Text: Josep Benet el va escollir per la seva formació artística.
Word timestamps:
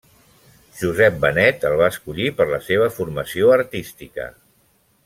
Josep 0.79 1.19
Benet 1.25 1.67
el 1.71 1.77
va 1.83 1.91
escollir 1.95 2.33
per 2.41 2.49
la 2.55 2.61
seva 2.71 2.91
formació 2.99 3.55
artística. 3.61 4.29